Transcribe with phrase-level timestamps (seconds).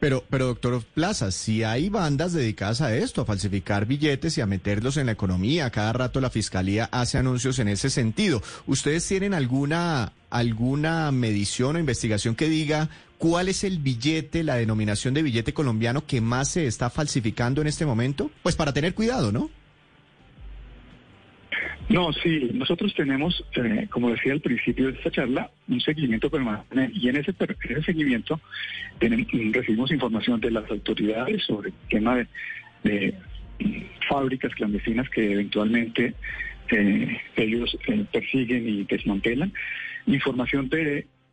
[0.00, 4.46] Pero, pero doctor Plaza, si hay bandas dedicadas a esto, a falsificar billetes y a
[4.46, 8.42] meterlos en la economía, cada rato la fiscalía hace anuncios en ese sentido.
[8.66, 15.14] ¿Ustedes tienen alguna alguna medición o investigación que diga cuál es el billete, la denominación
[15.14, 18.30] de billete colombiano que más se está falsificando en este momento?
[18.42, 19.50] Pues para tener cuidado, ¿no?
[21.88, 26.90] No, sí, nosotros tenemos, eh, como decía al principio de esta charla, un seguimiento permanente
[26.92, 27.34] y en ese,
[27.64, 28.40] ese seguimiento
[29.00, 32.26] recibimos información de las autoridades sobre el tema de,
[32.84, 33.14] de
[34.06, 36.14] fábricas clandestinas que eventualmente
[36.70, 39.52] eh, ellos eh, persiguen y desmantelan,
[40.06, 41.06] información de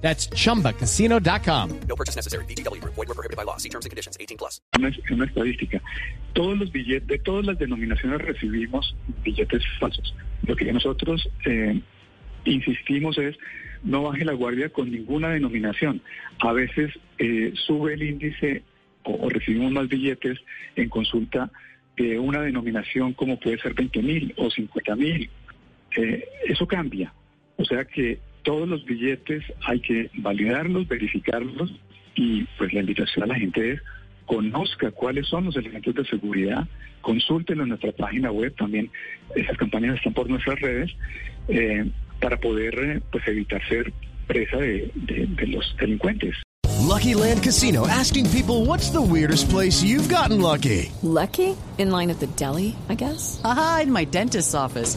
[0.00, 1.80] That's chumbacasino.com.
[1.88, 2.44] No purchase necessary.
[2.46, 2.82] BGW.
[2.84, 3.56] Void were prohibited by law.
[3.56, 4.16] See terms and conditions.
[4.20, 4.60] 18 plus.
[4.78, 5.80] Una, una estadística.
[6.34, 8.94] Todos los billetes, de todas las denominaciones recibimos
[9.24, 10.14] billetes falsos.
[10.46, 11.80] Lo que nosotros eh,
[12.44, 13.36] insistimos es
[13.82, 16.02] no baje la guardia con ninguna denominación.
[16.40, 18.62] A veces eh, sube el índice
[19.02, 20.38] o, o, recibimos más billetes
[20.76, 21.50] en consulta
[21.96, 25.30] de una denominación como puede ser 20 mil o 50 mil.
[25.96, 27.12] Eh, eso cambia.
[27.56, 31.74] O sea que todos los billetes hay que validarlos, verificarlos
[32.14, 33.80] y pues la invitación a la gente es
[34.24, 36.66] conozca cuáles son los elementos de seguridad,
[37.00, 38.88] consúltenlo en nuestra página web, también
[39.34, 40.90] esas campañas están por nuestras redes,
[41.48, 41.90] eh,
[42.20, 43.92] para poder pues evitar ser
[44.28, 46.36] presa de, de, de los delincuentes.
[46.86, 50.92] Lucky Land Casino asking people what's the weirdest place you've gotten lucky?
[51.02, 51.56] Lucky?
[51.78, 53.40] In line at the deli, I guess?
[53.44, 54.96] Aha, in my dentist's office.